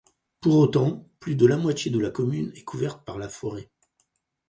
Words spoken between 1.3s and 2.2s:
de la moitié de la